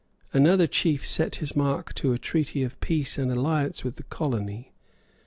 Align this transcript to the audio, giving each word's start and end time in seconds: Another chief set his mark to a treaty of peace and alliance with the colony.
Another 0.33 0.65
chief 0.65 1.05
set 1.05 1.35
his 1.35 1.55
mark 1.55 1.93
to 1.93 2.11
a 2.11 2.17
treaty 2.17 2.63
of 2.63 2.79
peace 2.79 3.19
and 3.19 3.31
alliance 3.31 3.83
with 3.83 3.97
the 3.97 4.03
colony. 4.05 4.73